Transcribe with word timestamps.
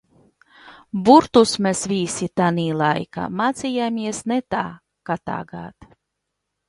Burtus 1.09 1.51
mēs 1.65 1.83
visi 1.91 2.29
tanī 2.41 2.65
laikā 2.79 3.27
mācījāmies 3.43 4.23
ne 4.33 4.41
tā 4.55 4.67
kā 5.11 5.19
tagad. 5.33 5.91